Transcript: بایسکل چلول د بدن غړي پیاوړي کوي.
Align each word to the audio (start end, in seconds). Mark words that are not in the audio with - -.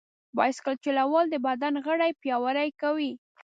بایسکل 0.37 0.75
چلول 0.83 1.25
د 1.31 1.35
بدن 1.47 1.73
غړي 1.85 2.11
پیاوړي 2.21 2.69
کوي. 2.81 3.11